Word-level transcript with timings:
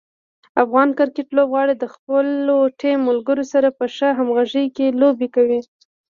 افغان 0.63 0.89
کرکټ 0.99 1.27
لوبغاړي 1.37 1.75
د 1.77 1.85
خپلو 1.93 2.57
ټیم 2.79 2.97
ملګرو 3.09 3.43
سره 3.53 3.67
په 3.77 3.85
ښه 3.95 4.09
همغږي 4.17 4.65
کې 4.75 4.85
لوبې 5.01 5.27
کوي. 5.35 5.59